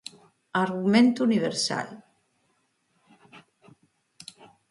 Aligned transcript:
Argumento 0.61 1.19
universal. 1.29 1.87